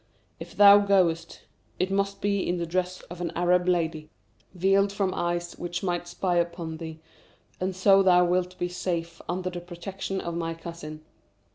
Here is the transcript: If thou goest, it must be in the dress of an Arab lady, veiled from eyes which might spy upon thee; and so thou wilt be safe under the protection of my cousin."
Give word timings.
If 0.39 0.57
thou 0.57 0.79
goest, 0.79 1.41
it 1.77 1.91
must 1.91 2.21
be 2.21 2.39
in 2.39 2.57
the 2.57 2.65
dress 2.65 3.01
of 3.01 3.21
an 3.21 3.29
Arab 3.35 3.67
lady, 3.67 4.09
veiled 4.51 4.91
from 4.91 5.13
eyes 5.13 5.53
which 5.59 5.83
might 5.83 6.07
spy 6.07 6.37
upon 6.37 6.77
thee; 6.77 6.99
and 7.59 7.75
so 7.75 8.01
thou 8.01 8.25
wilt 8.25 8.57
be 8.57 8.67
safe 8.67 9.21
under 9.29 9.51
the 9.51 9.61
protection 9.61 10.19
of 10.19 10.33
my 10.35 10.55
cousin." 10.55 11.05